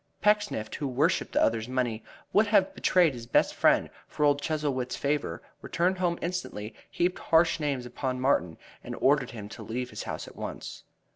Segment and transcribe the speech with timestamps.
[0.19, 2.03] Pecksniff, who worshiped the other's money and
[2.33, 7.59] would have betrayed his best friend for old Chuzzlewit's favor, returned home instantly, heaped harsh
[7.59, 10.85] names upon Martin and ordered him to leave his house at once.